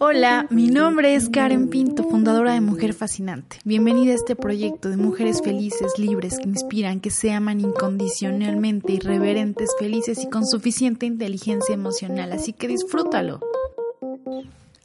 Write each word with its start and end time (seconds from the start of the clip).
Hola, 0.00 0.46
mi 0.48 0.68
nombre 0.68 1.16
es 1.16 1.28
Karen 1.28 1.68
Pinto, 1.70 2.04
fundadora 2.04 2.52
de 2.52 2.60
Mujer 2.60 2.94
Fascinante. 2.94 3.58
Bienvenida 3.64 4.12
a 4.12 4.14
este 4.14 4.36
proyecto 4.36 4.90
de 4.90 4.96
mujeres 4.96 5.42
felices, 5.42 5.98
libres, 5.98 6.38
que 6.38 6.48
inspiran, 6.48 7.00
que 7.00 7.10
se 7.10 7.32
aman 7.32 7.60
incondicionalmente, 7.60 8.92
irreverentes, 8.92 9.70
felices 9.76 10.22
y 10.22 10.30
con 10.30 10.46
suficiente 10.46 11.04
inteligencia 11.04 11.74
emocional. 11.74 12.30
Así 12.30 12.52
que 12.52 12.68
disfrútalo. 12.68 13.40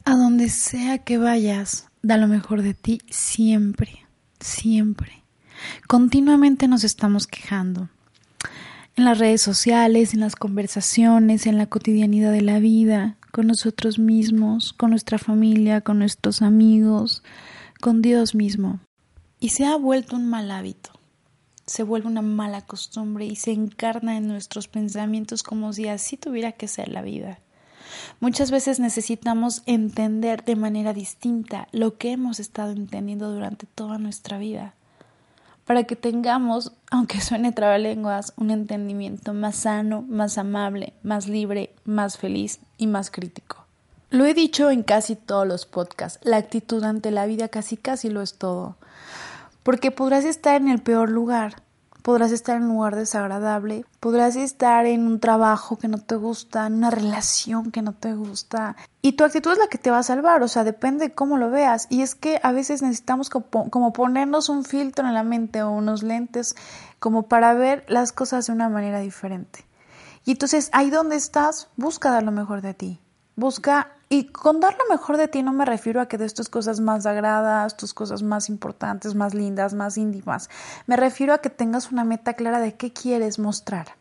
A 0.04 0.16
donde 0.16 0.48
sea 0.48 0.98
que 0.98 1.16
vayas, 1.16 1.86
da 2.02 2.16
lo 2.16 2.26
mejor 2.26 2.62
de 2.62 2.74
ti 2.74 3.00
siempre, 3.08 4.06
siempre. 4.40 5.22
Continuamente 5.86 6.66
nos 6.66 6.82
estamos 6.82 7.28
quejando. 7.28 7.88
En 8.96 9.04
las 9.04 9.20
redes 9.20 9.42
sociales, 9.42 10.12
en 10.12 10.20
las 10.20 10.34
conversaciones, 10.34 11.46
en 11.46 11.56
la 11.56 11.66
cotidianidad 11.66 12.32
de 12.32 12.42
la 12.42 12.58
vida, 12.58 13.16
con 13.34 13.48
nosotros 13.48 13.98
mismos, 13.98 14.72
con 14.72 14.90
nuestra 14.90 15.18
familia, 15.18 15.80
con 15.80 15.98
nuestros 15.98 16.40
amigos, 16.40 17.24
con 17.80 18.00
Dios 18.00 18.36
mismo. 18.36 18.78
Y 19.40 19.48
se 19.48 19.64
ha 19.64 19.76
vuelto 19.76 20.14
un 20.14 20.28
mal 20.28 20.52
hábito, 20.52 20.90
se 21.66 21.82
vuelve 21.82 22.06
una 22.06 22.22
mala 22.22 22.60
costumbre 22.60 23.26
y 23.26 23.34
se 23.34 23.50
encarna 23.50 24.16
en 24.18 24.28
nuestros 24.28 24.68
pensamientos 24.68 25.42
como 25.42 25.72
si 25.72 25.88
así 25.88 26.16
tuviera 26.16 26.52
que 26.52 26.68
ser 26.68 26.90
la 26.90 27.02
vida. 27.02 27.40
Muchas 28.20 28.52
veces 28.52 28.78
necesitamos 28.78 29.64
entender 29.66 30.44
de 30.44 30.54
manera 30.54 30.92
distinta 30.92 31.66
lo 31.72 31.98
que 31.98 32.12
hemos 32.12 32.38
estado 32.38 32.70
entendiendo 32.70 33.32
durante 33.32 33.66
toda 33.66 33.98
nuestra 33.98 34.38
vida 34.38 34.76
para 35.64 35.84
que 35.84 35.96
tengamos, 35.96 36.72
aunque 36.90 37.20
suene 37.20 37.52
trabalenguas, 37.52 38.32
un 38.36 38.50
entendimiento 38.50 39.32
más 39.32 39.56
sano, 39.56 40.02
más 40.02 40.38
amable, 40.38 40.92
más 41.02 41.26
libre, 41.28 41.70
más 41.84 42.18
feliz 42.18 42.60
y 42.76 42.86
más 42.86 43.10
crítico. 43.10 43.64
Lo 44.10 44.26
he 44.26 44.34
dicho 44.34 44.70
en 44.70 44.82
casi 44.82 45.16
todos 45.16 45.46
los 45.46 45.66
podcasts, 45.66 46.20
la 46.22 46.36
actitud 46.36 46.84
ante 46.84 47.10
la 47.10 47.26
vida 47.26 47.48
casi 47.48 47.76
casi 47.76 48.10
lo 48.10 48.22
es 48.22 48.34
todo. 48.34 48.76
Porque 49.62 49.90
podrás 49.90 50.24
estar 50.24 50.60
en 50.60 50.68
el 50.68 50.80
peor 50.80 51.10
lugar, 51.10 51.62
podrás 52.04 52.32
estar 52.32 52.58
en 52.58 52.64
un 52.64 52.74
lugar 52.74 52.96
desagradable, 52.96 53.86
podrás 53.98 54.36
estar 54.36 54.84
en 54.84 55.06
un 55.06 55.20
trabajo 55.20 55.78
que 55.78 55.88
no 55.88 55.96
te 55.96 56.16
gusta, 56.16 56.66
en 56.66 56.74
una 56.74 56.90
relación 56.90 57.70
que 57.70 57.80
no 57.80 57.94
te 57.94 58.12
gusta. 58.12 58.76
Y 59.00 59.12
tu 59.12 59.24
actitud 59.24 59.52
es 59.52 59.58
la 59.58 59.68
que 59.68 59.78
te 59.78 59.90
va 59.90 60.00
a 60.00 60.02
salvar, 60.02 60.42
o 60.42 60.48
sea, 60.48 60.64
depende 60.64 61.08
de 61.08 61.14
cómo 61.14 61.38
lo 61.38 61.48
veas. 61.48 61.86
Y 61.88 62.02
es 62.02 62.14
que 62.14 62.40
a 62.42 62.52
veces 62.52 62.82
necesitamos 62.82 63.30
como, 63.30 63.92
ponernos 63.94 64.50
un 64.50 64.64
filtro 64.64 65.08
en 65.08 65.14
la 65.14 65.22
mente 65.22 65.62
o 65.62 65.70
unos 65.70 66.02
lentes 66.02 66.56
como 66.98 67.22
para 67.22 67.54
ver 67.54 67.86
las 67.88 68.12
cosas 68.12 68.48
de 68.48 68.52
una 68.52 68.68
manera 68.68 69.00
diferente. 69.00 69.64
Y 70.26 70.32
entonces 70.32 70.68
ahí 70.74 70.90
donde 70.90 71.16
estás, 71.16 71.70
busca 71.78 72.10
dar 72.10 72.22
lo 72.22 72.32
mejor 72.32 72.60
de 72.60 72.74
ti. 72.74 73.00
Busca, 73.34 73.92
y 74.14 74.26
con 74.26 74.60
dar 74.60 74.76
lo 74.78 74.94
mejor 74.94 75.16
de 75.16 75.26
ti 75.26 75.42
no 75.42 75.52
me 75.52 75.64
refiero 75.64 76.00
a 76.00 76.06
que 76.06 76.18
des 76.18 76.34
tus 76.34 76.48
cosas 76.48 76.78
más 76.78 77.02
sagradas, 77.02 77.76
tus 77.76 77.92
cosas 77.92 78.22
más 78.22 78.48
importantes, 78.48 79.16
más 79.16 79.34
lindas, 79.34 79.74
más 79.74 79.98
íntimas. 79.98 80.48
Me 80.86 80.94
refiero 80.96 81.34
a 81.34 81.38
que 81.38 81.50
tengas 81.50 81.90
una 81.90 82.04
meta 82.04 82.34
clara 82.34 82.60
de 82.60 82.76
qué 82.76 82.92
quieres 82.92 83.40
mostrar. 83.40 83.96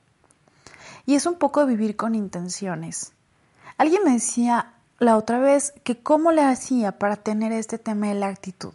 Y 1.07 1.15
es 1.15 1.25
un 1.25 1.33
poco 1.33 1.65
vivir 1.65 1.95
con 1.95 2.13
intenciones. 2.13 3.13
Alguien 3.79 4.03
me 4.05 4.11
decía 4.11 4.73
la 4.99 5.17
otra 5.17 5.39
vez 5.39 5.73
que 5.83 5.97
cómo 5.97 6.31
le 6.31 6.43
hacía 6.43 6.99
para 6.99 7.15
tener 7.15 7.51
este 7.51 7.79
tema 7.79 8.09
de 8.09 8.13
la 8.13 8.27
actitud. 8.27 8.73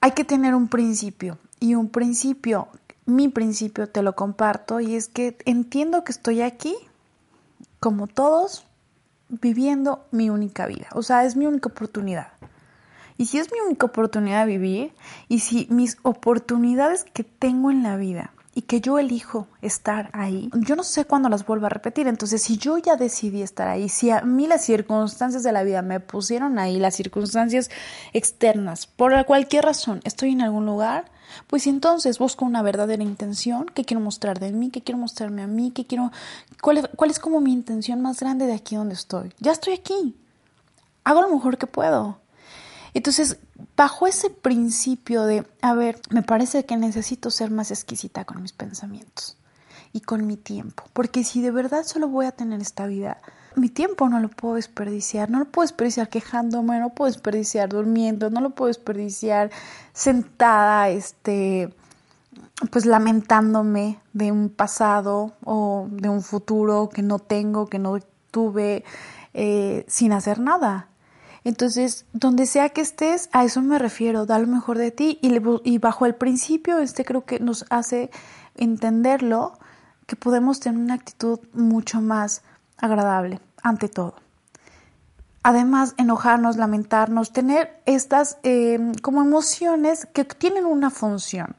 Hay 0.00 0.12
que 0.12 0.24
tener 0.24 0.54
un 0.54 0.68
principio 0.68 1.36
y 1.60 1.74
un 1.74 1.90
principio, 1.90 2.68
mi 3.04 3.28
principio 3.28 3.86
te 3.86 4.00
lo 4.00 4.16
comparto 4.16 4.80
y 4.80 4.94
es 4.94 5.08
que 5.08 5.36
entiendo 5.44 6.04
que 6.04 6.12
estoy 6.12 6.40
aquí, 6.40 6.74
como 7.80 8.06
todos, 8.06 8.64
viviendo 9.30 10.06
mi 10.10 10.30
única 10.30 10.66
vida. 10.66 10.88
O 10.92 11.02
sea, 11.02 11.24
es 11.24 11.36
mi 11.36 11.46
única 11.46 11.68
oportunidad. 11.68 12.28
Y 13.16 13.26
si 13.26 13.38
es 13.38 13.52
mi 13.52 13.58
única 13.60 13.86
oportunidad 13.86 14.46
de 14.46 14.52
vivir, 14.52 14.94
y 15.28 15.40
si 15.40 15.66
mis 15.70 15.98
oportunidades 16.02 17.04
que 17.04 17.22
tengo 17.22 17.70
en 17.70 17.82
la 17.82 17.96
vida 17.96 18.32
y 18.54 18.62
que 18.62 18.80
yo 18.80 18.98
elijo 18.98 19.46
estar 19.62 20.10
ahí, 20.12 20.50
yo 20.52 20.74
no 20.74 20.82
sé 20.82 21.04
cuándo 21.04 21.28
las 21.28 21.46
vuelvo 21.46 21.66
a 21.66 21.68
repetir. 21.68 22.08
Entonces, 22.08 22.42
si 22.42 22.56
yo 22.56 22.78
ya 22.78 22.96
decidí 22.96 23.42
estar 23.42 23.68
ahí, 23.68 23.88
si 23.88 24.10
a 24.10 24.22
mí 24.22 24.46
las 24.46 24.64
circunstancias 24.64 25.42
de 25.42 25.52
la 25.52 25.62
vida 25.62 25.82
me 25.82 26.00
pusieron 26.00 26.58
ahí, 26.58 26.78
las 26.78 26.96
circunstancias 26.96 27.70
externas, 28.12 28.86
por 28.86 29.24
cualquier 29.24 29.64
razón, 29.64 30.00
estoy 30.04 30.32
en 30.32 30.42
algún 30.42 30.66
lugar, 30.66 31.10
pues 31.46 31.68
entonces 31.68 32.18
busco 32.18 32.44
una 32.44 32.62
verdadera 32.62 33.04
intención, 33.04 33.66
qué 33.66 33.84
quiero 33.84 34.00
mostrar 34.00 34.40
de 34.40 34.50
mí, 34.50 34.70
qué 34.70 34.82
quiero 34.82 34.98
mostrarme 34.98 35.42
a 35.42 35.46
mí, 35.46 35.70
qué 35.70 35.86
quiero, 35.86 36.10
cuál 36.60 36.78
es, 36.78 36.88
cuál 36.96 37.10
es 37.10 37.20
como 37.20 37.40
mi 37.40 37.52
intención 37.52 38.02
más 38.02 38.18
grande 38.18 38.46
de 38.46 38.54
aquí 38.54 38.74
donde 38.74 38.94
estoy. 38.94 39.32
Ya 39.38 39.52
estoy 39.52 39.74
aquí, 39.74 40.16
hago 41.04 41.22
lo 41.22 41.28
mejor 41.28 41.56
que 41.56 41.68
puedo. 41.68 42.18
Entonces, 42.94 43.38
bajo 43.76 44.06
ese 44.06 44.30
principio 44.30 45.24
de, 45.24 45.46
a 45.62 45.74
ver, 45.74 46.00
me 46.10 46.22
parece 46.22 46.64
que 46.64 46.76
necesito 46.76 47.30
ser 47.30 47.50
más 47.50 47.70
exquisita 47.70 48.24
con 48.24 48.42
mis 48.42 48.52
pensamientos 48.52 49.36
y 49.92 50.00
con 50.00 50.26
mi 50.26 50.36
tiempo, 50.36 50.84
porque 50.92 51.24
si 51.24 51.40
de 51.40 51.50
verdad 51.50 51.84
solo 51.84 52.08
voy 52.08 52.26
a 52.26 52.32
tener 52.32 52.60
esta 52.60 52.86
vida, 52.86 53.18
mi 53.56 53.68
tiempo 53.68 54.08
no 54.08 54.20
lo 54.20 54.28
puedo 54.28 54.54
desperdiciar, 54.54 55.30
no 55.30 55.40
lo 55.40 55.46
puedo 55.46 55.64
desperdiciar 55.64 56.08
quejándome, 56.08 56.78
no 56.78 56.88
lo 56.88 56.94
puedo 56.94 57.10
desperdiciar 57.10 57.68
durmiendo, 57.68 58.30
no 58.30 58.40
lo 58.40 58.50
puedo 58.50 58.68
desperdiciar 58.68 59.50
sentada, 59.92 60.88
este, 60.88 61.74
pues 62.70 62.86
lamentándome 62.86 63.98
de 64.12 64.30
un 64.30 64.50
pasado 64.50 65.32
o 65.44 65.88
de 65.90 66.08
un 66.08 66.22
futuro 66.22 66.88
que 66.92 67.02
no 67.02 67.18
tengo, 67.18 67.66
que 67.66 67.78
no 67.78 67.98
tuve, 68.30 68.84
eh, 69.34 69.84
sin 69.88 70.12
hacer 70.12 70.38
nada. 70.38 70.89
Entonces, 71.44 72.04
donde 72.12 72.46
sea 72.46 72.68
que 72.68 72.80
estés, 72.82 73.28
a 73.32 73.44
eso 73.44 73.62
me 73.62 73.78
refiero, 73.78 74.26
da 74.26 74.38
lo 74.38 74.46
mejor 74.46 74.76
de 74.78 74.90
ti 74.90 75.18
y, 75.22 75.34
y 75.64 75.78
bajo 75.78 76.06
el 76.06 76.14
principio, 76.14 76.78
este 76.78 77.04
creo 77.04 77.24
que 77.24 77.40
nos 77.40 77.64
hace 77.70 78.10
entenderlo, 78.56 79.58
que 80.06 80.16
podemos 80.16 80.60
tener 80.60 80.78
una 80.78 80.94
actitud 80.94 81.38
mucho 81.52 82.00
más 82.00 82.42
agradable 82.76 83.40
ante 83.62 83.88
todo. 83.88 84.16
Además, 85.42 85.94
enojarnos, 85.96 86.56
lamentarnos, 86.56 87.32
tener 87.32 87.80
estas 87.86 88.38
em, 88.42 88.92
como 88.94 89.22
emociones 89.22 90.06
que 90.12 90.24
tienen 90.24 90.66
una 90.66 90.90
función. 90.90 91.56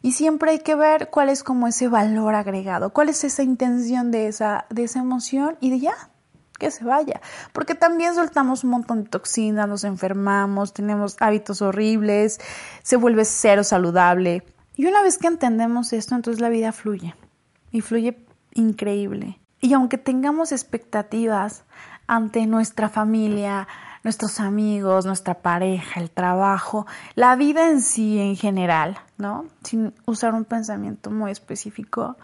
Y 0.00 0.12
siempre 0.12 0.52
hay 0.52 0.58
que 0.60 0.74
ver 0.74 1.10
cuál 1.10 1.28
es 1.28 1.42
como 1.44 1.68
ese 1.68 1.88
valor 1.88 2.34
agregado, 2.34 2.92
cuál 2.92 3.10
es 3.10 3.22
esa 3.24 3.42
intención 3.42 4.10
de 4.10 4.28
esa, 4.28 4.64
de 4.70 4.84
esa 4.84 5.00
emoción 5.00 5.56
y 5.60 5.70
de 5.70 5.80
ya, 5.80 5.94
que 6.62 6.70
se 6.70 6.84
vaya. 6.84 7.20
Porque 7.52 7.74
también 7.74 8.14
soltamos 8.14 8.62
un 8.62 8.70
montón 8.70 9.02
de 9.02 9.10
toxinas, 9.10 9.68
nos 9.68 9.82
enfermamos, 9.82 10.72
tenemos 10.72 11.16
hábitos 11.18 11.60
horribles, 11.60 12.38
se 12.84 12.96
vuelve 12.96 13.24
cero 13.24 13.64
saludable. 13.64 14.44
Y 14.76 14.86
una 14.86 15.02
vez 15.02 15.18
que 15.18 15.26
entendemos 15.26 15.92
esto, 15.92 16.14
entonces 16.14 16.40
la 16.40 16.50
vida 16.50 16.70
fluye. 16.70 17.16
Y 17.72 17.80
fluye 17.80 18.24
increíble. 18.54 19.40
Y 19.60 19.72
aunque 19.72 19.98
tengamos 19.98 20.52
expectativas 20.52 21.64
ante 22.06 22.46
nuestra 22.46 22.88
familia, 22.88 23.66
nuestros 24.04 24.38
amigos, 24.38 25.04
nuestra 25.04 25.34
pareja, 25.34 26.00
el 26.00 26.10
trabajo, 26.10 26.86
la 27.16 27.34
vida 27.34 27.70
en 27.70 27.80
sí 27.80 28.20
en 28.20 28.36
general, 28.36 28.98
¿no? 29.18 29.46
Sin 29.64 29.94
usar 30.06 30.32
un 30.34 30.44
pensamiento 30.44 31.10
muy 31.10 31.32
específico, 31.32 32.16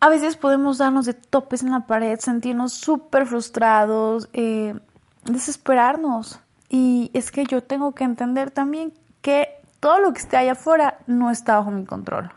a 0.00 0.08
veces 0.08 0.36
podemos 0.36 0.78
darnos 0.78 1.06
de 1.06 1.14
topes 1.14 1.62
en 1.62 1.70
la 1.70 1.86
pared, 1.86 2.18
sentirnos 2.20 2.72
súper 2.72 3.26
frustrados, 3.26 4.28
eh, 4.32 4.78
desesperarnos. 5.24 6.40
Y 6.68 7.10
es 7.14 7.30
que 7.30 7.44
yo 7.44 7.62
tengo 7.62 7.92
que 7.92 8.04
entender 8.04 8.50
también 8.50 8.92
que 9.22 9.48
todo 9.80 9.98
lo 9.98 10.12
que 10.12 10.20
esté 10.20 10.36
allá 10.36 10.52
afuera 10.52 10.98
no 11.06 11.30
está 11.30 11.56
bajo 11.56 11.70
mi 11.70 11.84
control. 11.84 12.30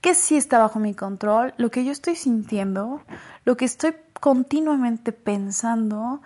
Que 0.00 0.14
sí 0.14 0.36
está 0.36 0.58
bajo 0.58 0.78
mi 0.78 0.94
control, 0.94 1.54
lo 1.56 1.70
que 1.70 1.84
yo 1.84 1.92
estoy 1.92 2.16
sintiendo, 2.16 3.02
lo 3.44 3.56
que 3.56 3.64
estoy 3.64 3.94
continuamente 4.20 5.12
pensando, 5.12 6.20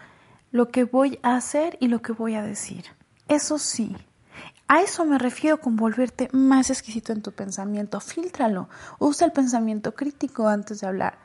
lo 0.50 0.68
que 0.68 0.84
voy 0.84 1.18
a 1.22 1.36
hacer 1.36 1.76
y 1.80 1.88
lo 1.88 2.02
que 2.02 2.12
voy 2.12 2.34
a 2.34 2.42
decir. 2.42 2.86
Eso 3.28 3.58
sí, 3.58 3.96
a 4.68 4.80
eso 4.80 5.04
me 5.04 5.18
refiero 5.18 5.60
con 5.60 5.76
volverte 5.76 6.28
más 6.32 6.70
exquisito 6.70 7.12
en 7.12 7.22
tu 7.22 7.32
pensamiento. 7.32 8.00
Fíltralo. 8.00 8.68
Usa 8.98 9.26
el 9.26 9.32
pensamiento 9.32 9.94
crítico 9.94 10.48
antes 10.48 10.80
de 10.80 10.88
hablar. 10.88 11.18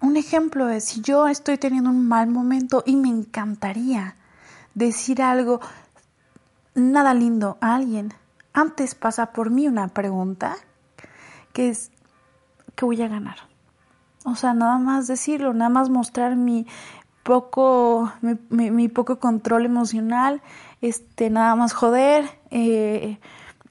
Un 0.00 0.16
ejemplo 0.16 0.68
es 0.68 0.84
si 0.84 1.00
yo 1.02 1.28
estoy 1.28 1.58
teniendo 1.58 1.90
un 1.90 2.06
mal 2.06 2.28
momento 2.28 2.82
y 2.86 2.96
me 2.96 3.08
encantaría 3.08 4.16
decir 4.74 5.20
algo 5.20 5.60
nada 6.74 7.14
lindo 7.14 7.58
a 7.60 7.74
alguien, 7.74 8.14
antes 8.52 8.94
pasa 8.94 9.32
por 9.32 9.50
mí 9.50 9.66
una 9.66 9.88
pregunta 9.88 10.56
que 11.52 11.68
es 11.70 11.90
¿qué 12.76 12.84
voy 12.84 13.02
a 13.02 13.08
ganar? 13.08 13.36
O 14.24 14.36
sea, 14.36 14.54
nada 14.54 14.78
más 14.78 15.08
decirlo, 15.08 15.52
nada 15.52 15.68
más 15.68 15.90
mostrar 15.90 16.36
mi 16.36 16.66
poco, 17.28 18.10
mi 18.48 18.88
poco 18.88 19.18
control 19.18 19.66
emocional, 19.66 20.40
este, 20.80 21.28
nada 21.28 21.54
más 21.56 21.74
joder, 21.74 22.24
eh, 22.50 23.18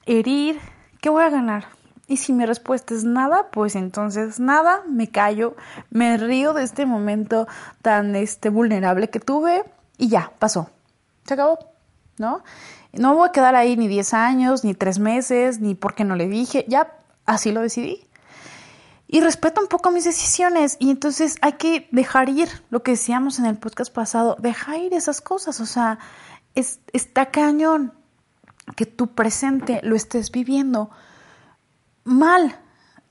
herir, 0.06 0.60
¿qué 1.00 1.08
voy 1.08 1.24
a 1.24 1.28
ganar? 1.28 1.64
Y 2.06 2.18
si 2.18 2.32
mi 2.32 2.46
respuesta 2.46 2.94
es 2.94 3.02
nada, 3.02 3.48
pues 3.50 3.74
entonces 3.74 4.38
nada, 4.38 4.84
me 4.88 5.08
callo, 5.08 5.56
me 5.90 6.16
río 6.18 6.52
de 6.52 6.62
este 6.62 6.86
momento 6.86 7.48
tan 7.82 8.14
este, 8.14 8.48
vulnerable 8.48 9.10
que 9.10 9.18
tuve 9.18 9.64
y 9.96 10.06
ya, 10.06 10.30
pasó. 10.38 10.70
Se 11.24 11.34
acabó, 11.34 11.58
¿no? 12.16 12.44
No 12.92 13.16
voy 13.16 13.28
a 13.28 13.32
quedar 13.32 13.56
ahí 13.56 13.76
ni 13.76 13.88
10 13.88 14.14
años, 14.14 14.62
ni 14.62 14.74
3 14.74 15.00
meses, 15.00 15.58
ni 15.58 15.74
porque 15.74 16.04
no 16.04 16.14
le 16.14 16.28
dije, 16.28 16.64
ya, 16.68 16.92
así 17.26 17.50
lo 17.50 17.60
decidí. 17.60 18.07
Y 19.08 19.20
respeto 19.20 19.62
un 19.62 19.68
poco 19.68 19.90
mis 19.90 20.04
decisiones. 20.04 20.76
Y 20.78 20.90
entonces 20.90 21.36
hay 21.40 21.54
que 21.54 21.88
dejar 21.90 22.28
ir 22.28 22.48
lo 22.70 22.82
que 22.82 22.92
decíamos 22.92 23.38
en 23.38 23.46
el 23.46 23.56
podcast 23.56 23.92
pasado, 23.92 24.36
dejar 24.38 24.78
ir 24.78 24.94
esas 24.94 25.20
cosas, 25.22 25.60
o 25.60 25.66
sea, 25.66 25.98
es, 26.54 26.80
está 26.92 27.30
cañón 27.30 27.94
que 28.76 28.84
tu 28.84 29.08
presente 29.14 29.80
lo 29.82 29.96
estés 29.96 30.30
viviendo 30.30 30.90
mal, 32.04 32.60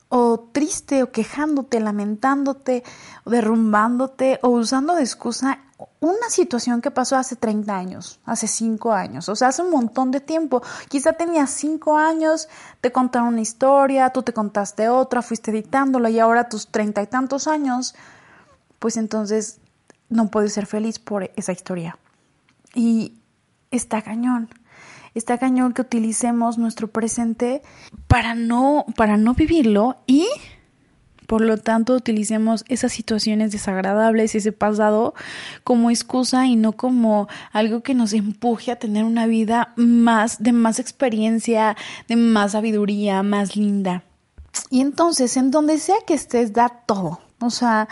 o 0.10 0.40
triste 0.52 1.04
o 1.04 1.12
quejándote, 1.12 1.80
lamentándote, 1.80 2.84
o 3.26 3.30
derrumbándote 3.30 4.40
o 4.42 4.50
usando 4.50 4.96
de 4.96 5.04
excusa 5.04 5.60
una 6.00 6.30
situación 6.30 6.82
que 6.82 6.90
pasó 6.92 7.18
hace 7.18 7.36
30 7.36 7.76
años, 7.76 8.20
hace 8.26 8.48
5 8.48 8.94
años, 8.94 9.30
o 9.30 9.36
sea, 9.36 9.50
hace 9.50 9.62
un 9.62 9.70
montón 9.70 10.10
de 10.12 10.20
tiempo. 10.20 10.64
Quizá 10.90 11.14
tenías 11.14 11.52
5 11.52 11.98
años, 11.98 12.48
te 12.82 12.92
contaron 12.92 13.30
una 13.30 13.42
historia, 13.42 14.10
tú 14.10 14.24
te 14.24 14.34
contaste 14.34 14.90
otra, 14.90 15.22
fuiste 15.22 15.52
dictándola 15.52 16.10
y 16.10 16.20
ahora 16.20 16.50
tus 16.50 16.68
treinta 16.68 17.02
y 17.02 17.08
tantos 17.08 17.48
años, 17.48 17.96
pues 18.80 18.98
entonces 18.98 19.60
no 20.10 20.30
puedes 20.30 20.54
ser 20.54 20.66
feliz 20.66 21.00
por 21.00 21.30
esa 21.36 21.52
historia. 21.52 21.98
Y 22.74 23.20
está 23.70 24.02
cañón 24.02 24.50
está 25.18 25.38
cañón 25.38 25.74
que 25.74 25.82
utilicemos 25.82 26.58
nuestro 26.58 26.88
presente 26.88 27.62
para 28.08 28.36
no, 28.36 28.86
para 28.96 29.18
no 29.18 29.34
vivirlo 29.34 29.98
y 30.06 30.28
por 31.28 31.42
lo 31.42 31.58
tanto, 31.58 31.94
utilicemos 31.94 32.64
esas 32.70 32.94
situaciones 32.94 33.52
desagradables, 33.52 34.34
ese 34.34 34.54
pasado, 34.54 35.14
como 35.66 35.90
excusa 35.90 36.46
y 36.46 36.56
no 36.56 36.72
como 36.72 37.28
algo 37.52 37.84
que 37.84 37.94
nos 37.94 38.14
empuje 38.14 38.72
a 38.72 38.80
tener 38.80 39.04
una 39.04 39.28
vida 39.28 39.74
más, 39.76 40.42
de 40.42 40.54
más 40.54 40.80
experiencia, 40.80 41.76
de 42.08 42.16
más 42.16 42.54
sabiduría, 42.54 43.24
más 43.24 43.58
linda. 43.58 44.04
Y 44.70 44.80
entonces, 44.80 45.36
en 45.36 45.52
donde 45.52 45.80
sea 45.80 45.98
que 46.08 46.14
estés, 46.14 46.54
da 46.54 46.70
todo. 46.70 47.20
O 47.42 47.50
sea, 47.50 47.90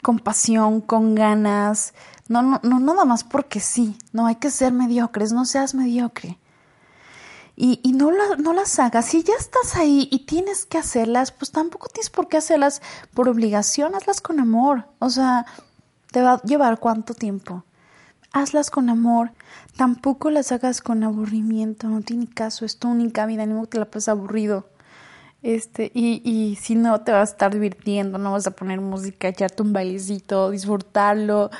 con 0.00 0.18
pasión, 0.18 0.80
con 0.80 1.14
ganas. 1.14 1.92
No, 2.28 2.40
no, 2.40 2.58
no, 2.62 2.80
nada 2.80 3.04
más 3.04 3.22
porque 3.22 3.60
sí. 3.60 3.96
No 4.12 4.26
hay 4.26 4.36
que 4.36 4.50
ser 4.50 4.72
mediocres, 4.72 5.30
no 5.32 5.44
seas 5.44 5.74
mediocre 5.74 6.38
y, 7.54 7.80
y 7.82 7.92
no, 7.92 8.10
no 8.38 8.52
las 8.52 8.78
hagas. 8.78 9.06
Si 9.06 9.22
ya 9.22 9.34
estás 9.38 9.76
ahí 9.76 10.08
y 10.10 10.20
tienes 10.20 10.64
que 10.64 10.78
hacerlas, 10.78 11.32
pues 11.32 11.50
tampoco 11.50 11.88
tienes 11.88 12.10
por 12.10 12.28
qué 12.28 12.38
hacerlas 12.38 12.80
por 13.14 13.28
obligación, 13.28 13.94
hazlas 13.94 14.20
con 14.20 14.40
amor. 14.40 14.86
O 14.98 15.10
sea, 15.10 15.46
te 16.10 16.22
va 16.22 16.34
a 16.34 16.42
llevar 16.42 16.78
cuánto 16.78 17.14
tiempo. 17.14 17.64
Hazlas 18.32 18.70
con 18.70 18.88
amor, 18.88 19.32
tampoco 19.76 20.30
las 20.30 20.52
hagas 20.52 20.80
con 20.80 21.04
aburrimiento, 21.04 21.88
no 21.88 22.00
tiene 22.00 22.26
caso, 22.26 22.64
es 22.64 22.78
tu 22.78 22.88
única 22.88 23.26
vida, 23.26 23.44
ni 23.44 23.52
modo 23.52 23.68
que 23.68 23.78
la 23.78 23.84
pases 23.84 24.08
aburrido. 24.08 24.66
Este, 25.42 25.90
y, 25.92 26.22
y 26.24 26.56
si 26.56 26.74
no 26.76 27.02
te 27.02 27.12
vas 27.12 27.30
a 27.30 27.32
estar 27.32 27.52
divirtiendo, 27.52 28.16
no 28.16 28.32
vas 28.32 28.46
a 28.46 28.52
poner 28.52 28.80
música, 28.80 29.28
echarte 29.28 29.62
un 29.62 29.74
bailecito, 29.74 30.50
disfrutarlo, 30.50 31.50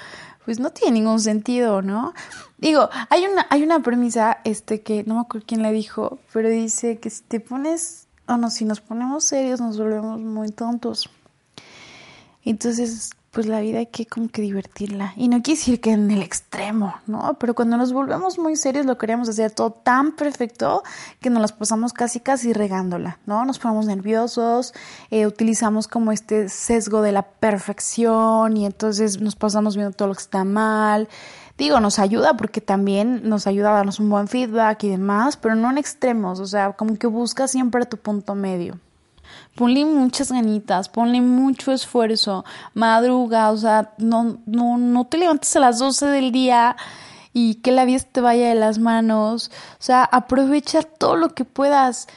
pues 0.45 0.59
no 0.61 0.71
tiene 0.71 1.01
ningún 1.01 1.21
sentido, 1.21 1.83
¿no? 1.83 2.15
Digo, 2.59 2.89
hay 3.11 3.25
una, 3.25 3.47
hay 3.51 3.63
una 3.63 3.81
premisa, 3.83 4.39
este, 4.45 4.83
que 4.83 5.05
no 5.05 5.15
me 5.15 5.21
acuerdo 5.21 5.47
quién 5.47 5.63
la 5.63 5.71
dijo, 5.71 6.19
pero 6.33 6.49
dice 6.49 6.99
que 6.99 7.11
si 7.11 7.23
te 7.23 7.41
pones, 7.41 8.07
o 8.27 8.37
no, 8.37 8.51
si 8.51 8.65
nos 8.65 8.81
ponemos 8.81 9.25
serios 9.25 9.61
nos 9.61 9.79
volvemos 9.79 10.21
muy 10.21 10.51
tontos. 10.51 11.11
Entonces, 12.45 13.11
pues 13.33 13.47
la 13.47 13.61
vida 13.61 13.79
hay 13.79 13.87
que 13.87 14.05
como 14.07 14.29
que 14.29 14.43
divertirla. 14.43 15.15
Y 15.17 15.29
no 15.29 15.43
quiere 15.43 15.59
decir 15.59 15.81
que 15.81 15.93
en 15.93 16.11
el 16.11 16.21
extremo, 16.21 16.95
¿no? 17.07 17.35
Pero 17.41 17.55
cuando 17.55 17.79
nos 17.79 17.93
volvemos 17.93 18.39
muy 18.39 18.57
serios 18.57 18.85
lo 18.85 18.99
queremos 18.99 19.29
hacer 19.29 19.51
todo 19.51 19.71
tan 19.71 20.13
perfecto 20.13 20.83
que 21.19 21.31
nos 21.31 21.41
las 21.41 21.53
pasamos 21.53 21.95
casi 21.95 22.21
casi 22.21 22.53
regándola, 22.53 23.19
¿no? 23.25 23.47
Nos 23.47 23.59
ponemos 23.59 23.87
nerviosos, 23.87 24.75
eh, 25.11 25.27
utilizamos 25.27 25.89
como 25.89 26.13
este 26.13 26.51
sesgo 26.51 27.01
de 27.01 27.13
la 27.13 27.23
perfección 27.23 28.59
y 28.59 28.67
entonces 28.67 29.21
nos 29.21 29.35
pasamos 29.35 29.77
viendo 29.77 29.97
todo 29.97 30.09
lo 30.09 30.15
que 30.15 30.23
está 30.23 30.45
mal. 30.45 31.09
Digo, 31.57 31.81
nos 31.81 31.99
ayuda 31.99 32.37
porque 32.37 32.61
también 32.61 33.29
nos 33.29 33.47
ayuda 33.47 33.71
a 33.71 33.77
darnos 33.77 33.99
un 33.99 34.11
buen 34.11 34.29
feedback 34.29 34.85
y 34.85 34.91
demás, 34.91 35.39
pero 35.39 35.55
no 35.55 35.71
en 35.71 35.79
extremos, 35.79 36.39
o 36.39 36.47
sea, 36.47 36.73
como 36.73 36.99
que 36.99 37.07
busca 37.07 37.49
siempre 37.49 37.87
tu 37.87 37.97
punto 37.97 38.35
medio 38.35 38.79
ponle 39.55 39.85
muchas 39.85 40.33
ganitas, 40.33 40.89
ponle 40.89 41.21
mucho 41.21 41.73
esfuerzo, 41.73 42.45
madruga, 42.75 43.51
o 43.51 43.57
sea, 43.57 43.93
no, 43.99 44.39
no, 44.47 44.79
no 44.79 45.07
te 45.07 45.19
levantes 45.19 45.55
a 45.57 45.61
las 45.61 45.79
12 45.79 46.07
del 46.07 46.33
día 46.33 46.77
y 47.33 47.57
que 47.57 47.73
la 47.73 47.85
vida 47.85 48.01
te 48.01 48.21
vaya 48.21 48.49
de 48.49 48.55
las 48.55 48.79
manos, 48.79 49.51
o 49.75 49.83
sea, 49.83 50.05
aprovecha 50.05 50.83
todo 50.83 51.17
lo 51.17 51.35
que 51.35 51.45
puedas 51.45 52.09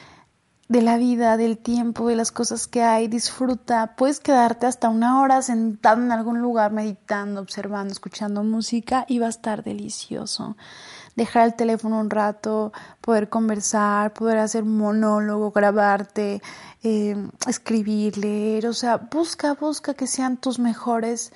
de 0.68 0.82
la 0.82 0.96
vida, 0.96 1.36
del 1.36 1.58
tiempo, 1.58 2.08
de 2.08 2.16
las 2.16 2.32
cosas 2.32 2.66
que 2.66 2.82
hay, 2.82 3.06
disfruta, 3.06 3.94
puedes 3.96 4.18
quedarte 4.18 4.66
hasta 4.66 4.88
una 4.88 5.20
hora 5.20 5.40
sentado 5.42 6.02
en 6.02 6.10
algún 6.10 6.40
lugar 6.40 6.72
meditando, 6.72 7.40
observando, 7.40 7.92
escuchando 7.92 8.42
música 8.42 9.04
y 9.08 9.20
va 9.20 9.26
a 9.26 9.30
estar 9.30 9.62
delicioso 9.62 10.56
dejar 11.16 11.46
el 11.46 11.54
teléfono 11.54 11.98
un 11.98 12.10
rato, 12.10 12.72
poder 13.00 13.28
conversar, 13.28 14.12
poder 14.12 14.38
hacer 14.38 14.64
monólogo, 14.64 15.50
grabarte, 15.50 16.42
eh, 16.82 17.16
escribir, 17.48 18.18
leer, 18.18 18.66
o 18.66 18.74
sea, 18.74 18.98
busca, 18.98 19.54
busca 19.54 19.94
que 19.94 20.06
sean 20.06 20.36
tus 20.36 20.58
mejores 20.58 21.32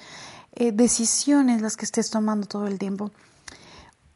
eh, 0.53 0.71
decisiones 0.73 1.62
las 1.62 1.77
que 1.77 1.87
estés 1.87 2.11
tomando 2.11 2.47
todo 2.47 2.67
el 2.67 2.79
tiempo. 2.79 3.11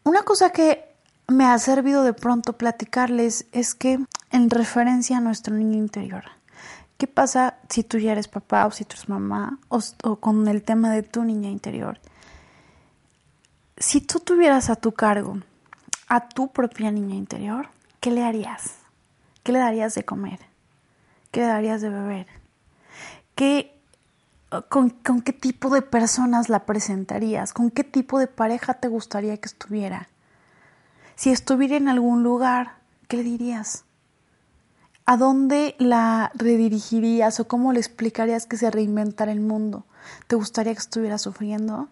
Una 0.05 0.23
cosa 0.23 0.51
que 0.51 0.85
me 1.27 1.47
ha 1.47 1.59
servido 1.59 2.05
de 2.05 2.13
pronto 2.13 2.53
platicarles 2.53 3.47
es 3.53 3.75
que 3.75 3.99
en 4.31 4.51
referencia 4.51 5.17
a 5.17 5.21
nuestro 5.21 5.55
niño 5.55 5.79
interior, 5.79 6.25
¿qué 6.99 7.07
pasa 7.07 7.57
si 7.71 7.83
tú 7.85 7.99
ya 7.99 8.13
eres 8.13 8.29
papá 8.29 8.67
o 8.67 8.71
si 8.71 8.85
tú 8.85 8.97
eres 8.97 9.09
mamá 9.09 9.59
o 9.69 10.17
con 10.17 10.47
el 10.47 10.63
tema 10.63 10.93
de 10.93 11.03
tu 11.03 11.25
niña 11.25 11.49
interior? 11.49 11.99
Si 13.79 14.03
tú 14.03 14.21
tuvieras 14.21 14.69
a 14.69 14.77
tu 14.77 14.93
cargo 14.93 15.39
a 16.15 16.29
tu 16.29 16.53
propia 16.53 16.93
niña 16.93 17.17
interior, 17.17 17.71
¿qué 17.99 18.13
le 18.13 18.23
harías? 18.23 18.77
¿Qué 19.43 19.51
le 19.51 19.59
darías 19.59 19.97
de 19.97 20.05
comer? 20.05 20.39
¿Qué 21.33 21.41
le 21.41 21.47
darías 21.47 21.83
de 21.83 21.89
beber? 21.89 22.27
¿Qué, 23.35 23.77
con, 24.69 24.91
con, 24.91 25.23
qué 25.23 25.33
tipo 25.33 25.71
de 25.71 25.83
personas 25.83 26.49
la 26.49 26.67
presentarías? 26.67 27.53
¿Con 27.53 27.73
qué 27.73 27.83
tipo 27.83 28.21
de 28.21 28.29
pareja 28.29 28.75
te 28.75 28.87
gustaría 28.87 29.37
que 29.39 29.49
estuviera? 29.49 30.09
Si 31.17 31.31
estuviera 31.31 31.77
en 31.77 31.89
algún 31.89 32.23
lugar, 32.23 32.77
¿qué 33.09 33.17
le 33.17 33.25
dirías? 33.25 33.85
¿A 35.07 35.17
dónde 35.17 35.75
la 35.81 36.31
redirigirías 36.35 37.41
o 37.41 37.49
cómo 37.49 37.73
le 37.73 37.81
explicarías 37.81 38.47
que 38.47 38.57
se 38.57 38.71
reinventara 38.71 39.33
el 39.33 39.41
mundo? 39.41 39.85
¿Te 40.29 40.37
gustaría 40.37 40.75
que 40.75 40.79
estuviera 40.79 41.19
sufriendo? 41.19 41.89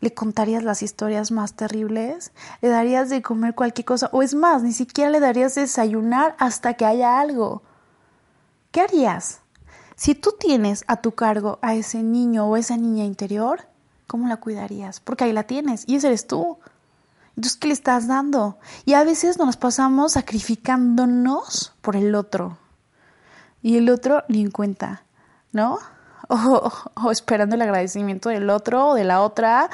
Le 0.00 0.14
contarías 0.14 0.62
las 0.62 0.82
historias 0.82 1.30
más 1.30 1.54
terribles, 1.54 2.32
le 2.60 2.68
darías 2.68 3.10
de 3.10 3.22
comer 3.22 3.54
cualquier 3.54 3.84
cosa, 3.84 4.08
o 4.12 4.22
es 4.22 4.34
más, 4.34 4.62
ni 4.62 4.72
siquiera 4.72 5.10
le 5.10 5.20
darías 5.20 5.54
de 5.54 5.62
desayunar 5.62 6.36
hasta 6.38 6.74
que 6.74 6.84
haya 6.84 7.20
algo. 7.20 7.62
¿Qué 8.70 8.80
harías? 8.80 9.40
Si 9.96 10.14
tú 10.14 10.34
tienes 10.38 10.84
a 10.86 10.98
tu 11.00 11.12
cargo 11.12 11.58
a 11.62 11.74
ese 11.74 12.02
niño 12.02 12.46
o 12.46 12.56
esa 12.56 12.76
niña 12.76 13.04
interior, 13.04 13.62
¿cómo 14.06 14.28
la 14.28 14.36
cuidarías? 14.36 15.00
Porque 15.00 15.24
ahí 15.24 15.32
la 15.32 15.42
tienes 15.42 15.84
y 15.88 15.96
ese 15.96 16.08
eres 16.08 16.26
tú. 16.26 16.58
Entonces, 17.30 17.56
¿qué 17.56 17.68
le 17.68 17.74
estás 17.74 18.06
dando? 18.06 18.58
Y 18.84 18.94
a 18.94 19.04
veces 19.04 19.38
nos 19.38 19.56
pasamos 19.56 20.12
sacrificándonos 20.12 21.72
por 21.80 21.96
el 21.96 22.14
otro. 22.14 22.58
Y 23.62 23.76
el 23.76 23.90
otro 23.90 24.22
ni 24.28 24.40
en 24.40 24.50
cuenta, 24.50 25.02
¿no? 25.52 25.78
o, 26.94 27.10
esperando 27.10 27.54
el 27.54 27.62
agradecimiento 27.62 28.28
del 28.28 28.50
otro 28.50 28.88
o 28.88 28.94
de 28.94 29.04
la 29.04 29.22
otra. 29.22 29.70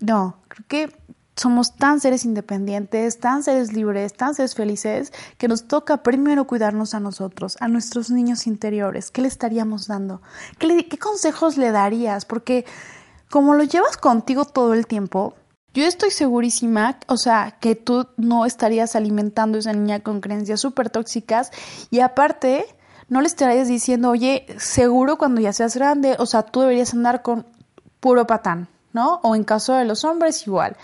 No, 0.00 0.36
creo 0.48 0.66
que 0.66 1.04
somos 1.36 1.74
tan 1.74 2.00
seres 2.00 2.24
independientes, 2.24 3.18
tan 3.18 3.42
seres 3.42 3.72
libres, 3.72 4.14
tan 4.14 4.34
seres 4.34 4.54
felices, 4.54 5.12
que 5.36 5.48
nos 5.48 5.66
toca 5.66 6.02
primero 6.02 6.46
cuidarnos 6.46 6.94
a 6.94 7.00
nosotros, 7.00 7.56
a 7.60 7.68
nuestros 7.68 8.10
niños 8.10 8.46
interiores. 8.46 9.10
¿Qué 9.10 9.20
le 9.20 9.28
estaríamos 9.28 9.86
dando? 9.86 10.22
¿Qué, 10.58 10.88
qué 10.88 10.98
consejos 10.98 11.56
le 11.56 11.70
darías? 11.70 12.24
Porque 12.24 12.64
como 13.30 13.54
lo 13.54 13.64
llevas 13.64 13.96
contigo 13.96 14.44
todo 14.44 14.74
el 14.74 14.86
tiempo, 14.86 15.34
yo 15.74 15.84
estoy 15.86 16.12
segurísima, 16.12 17.00
o 17.08 17.16
sea, 17.16 17.56
que 17.60 17.74
tú 17.74 18.06
no 18.16 18.46
estarías 18.46 18.94
alimentando 18.94 19.56
a 19.56 19.60
esa 19.60 19.72
niña 19.72 20.00
con 20.00 20.20
creencias 20.20 20.60
súper 20.60 20.88
tóxicas 20.88 21.50
y 21.90 21.98
aparte 21.98 22.64
no 23.08 23.20
le 23.20 23.26
estarías 23.26 23.68
diciendo, 23.68 24.10
oye, 24.10 24.46
seguro 24.58 25.18
cuando 25.18 25.40
ya 25.40 25.52
seas 25.52 25.76
grande, 25.76 26.16
o 26.18 26.26
sea, 26.26 26.42
tú 26.42 26.60
deberías 26.60 26.94
andar 26.94 27.22
con 27.22 27.46
puro 28.00 28.26
patán, 28.26 28.68
¿no? 28.92 29.20
O 29.22 29.34
en 29.34 29.44
caso 29.44 29.74
de 29.74 29.84
los 29.84 30.04
hombres, 30.04 30.46
igual. 30.46 30.76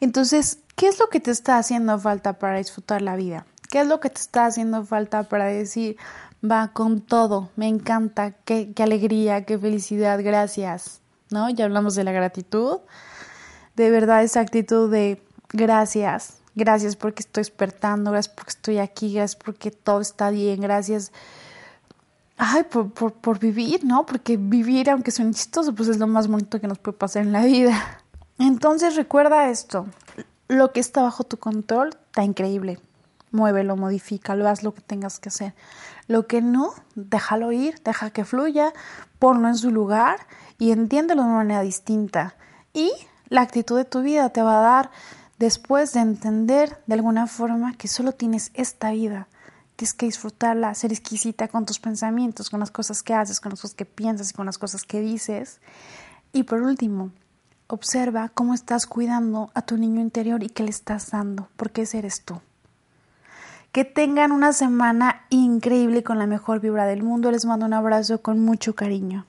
Entonces, 0.00 0.58
¿qué 0.76 0.88
es 0.88 0.98
lo 0.98 1.08
que 1.08 1.20
te 1.20 1.30
está 1.30 1.58
haciendo 1.58 1.98
falta 1.98 2.34
para 2.34 2.58
disfrutar 2.58 3.02
la 3.02 3.16
vida? 3.16 3.46
¿Qué 3.70 3.80
es 3.80 3.86
lo 3.86 4.00
que 4.00 4.10
te 4.10 4.20
está 4.20 4.46
haciendo 4.46 4.84
falta 4.84 5.24
para 5.24 5.46
decir, 5.46 5.96
va 6.48 6.68
con 6.68 7.00
todo, 7.00 7.50
me 7.56 7.68
encanta, 7.68 8.32
qué, 8.44 8.72
qué 8.72 8.82
alegría, 8.82 9.44
qué 9.44 9.58
felicidad, 9.58 10.22
gracias, 10.22 11.00
¿no? 11.30 11.50
Ya 11.50 11.64
hablamos 11.64 11.94
de 11.94 12.04
la 12.04 12.12
gratitud. 12.12 12.78
de 13.74 13.90
verdad 13.90 14.22
esa 14.22 14.40
actitud 14.40 14.90
de 14.90 15.22
gracias, 15.52 16.38
gracias 16.54 16.96
porque 16.96 17.20
estoy 17.20 17.42
despertando, 17.42 18.10
gracias 18.10 18.34
porque 18.34 18.50
estoy 18.50 18.78
aquí, 18.78 19.12
gracias 19.12 19.36
porque 19.36 19.70
todo 19.70 20.00
está 20.00 20.30
bien, 20.30 20.60
gracias 20.60 21.12
ay, 22.36 22.64
por, 22.64 22.90
por, 22.90 23.38
vivir, 23.38 23.84
¿no? 23.84 24.06
Porque 24.06 24.36
vivir, 24.36 24.90
aunque 24.90 25.10
suene 25.10 25.32
chistoso, 25.32 25.74
pues 25.74 25.88
es 25.88 25.98
lo 25.98 26.06
más 26.06 26.28
bonito 26.28 26.60
que 26.60 26.68
nos 26.68 26.78
puede 26.78 26.98
pasar 26.98 27.22
en 27.22 27.32
la 27.32 27.44
vida. 27.44 28.00
Entonces 28.38 28.96
recuerda 28.96 29.48
esto, 29.48 29.86
lo 30.48 30.72
que 30.72 30.80
está 30.80 31.02
bajo 31.02 31.24
tu 31.24 31.38
control 31.38 31.96
está 32.06 32.24
increíble. 32.24 32.78
Muévelo, 33.32 33.76
modifícalo, 33.76 34.48
haz 34.48 34.62
lo 34.62 34.74
que 34.74 34.82
tengas 34.82 35.18
que 35.18 35.30
hacer. 35.30 35.54
Lo 36.06 36.26
que 36.26 36.40
no, 36.42 36.74
déjalo 36.94 37.52
ir, 37.52 37.80
deja 37.82 38.10
que 38.10 38.24
fluya, 38.24 38.72
ponlo 39.18 39.48
en 39.48 39.56
su 39.56 39.70
lugar 39.70 40.20
y 40.58 40.70
entiéndelo 40.70 41.22
de 41.22 41.28
una 41.28 41.38
manera 41.38 41.62
distinta. 41.62 42.36
Y 42.72 42.92
la 43.28 43.40
actitud 43.40 43.76
de 43.76 43.84
tu 43.84 44.02
vida 44.02 44.28
te 44.30 44.42
va 44.42 44.58
a 44.58 44.62
dar 44.62 44.90
después 45.38 45.92
de 45.92 46.00
entender 46.00 46.78
de 46.86 46.94
alguna 46.94 47.26
forma 47.26 47.74
que 47.74 47.88
solo 47.88 48.12
tienes 48.12 48.52
esta 48.54 48.90
vida 48.92 49.26
Tienes 49.76 49.94
que 49.94 50.06
disfrutarla, 50.06 50.74
ser 50.74 50.92
exquisita 50.92 51.48
con 51.48 51.66
tus 51.66 51.78
pensamientos, 51.78 52.48
con 52.48 52.60
las 52.60 52.70
cosas 52.70 53.02
que 53.02 53.14
haces, 53.14 53.40
con 53.40 53.50
las 53.50 53.60
cosas 53.60 53.74
que 53.74 53.84
piensas 53.84 54.30
y 54.30 54.34
con 54.34 54.46
las 54.46 54.58
cosas 54.58 54.84
que 54.84 55.00
dices. 55.00 55.60
Y 56.32 56.44
por 56.44 56.62
último, 56.62 57.10
observa 57.66 58.30
cómo 58.30 58.54
estás 58.54 58.86
cuidando 58.86 59.50
a 59.54 59.62
tu 59.62 59.76
niño 59.76 60.00
interior 60.00 60.42
y 60.42 60.48
qué 60.48 60.62
le 60.62 60.70
estás 60.70 61.10
dando, 61.10 61.48
porque 61.56 61.82
ese 61.82 61.98
eres 61.98 62.22
tú. 62.22 62.40
Que 63.72 63.84
tengan 63.84 64.32
una 64.32 64.54
semana 64.54 65.26
increíble 65.28 66.02
con 66.02 66.18
la 66.18 66.26
mejor 66.26 66.60
vibra 66.60 66.86
del 66.86 67.02
mundo. 67.02 67.30
Les 67.30 67.44
mando 67.44 67.66
un 67.66 67.74
abrazo 67.74 68.22
con 68.22 68.40
mucho 68.40 68.74
cariño. 68.74 69.26